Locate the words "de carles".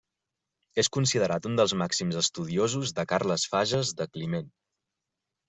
3.01-3.47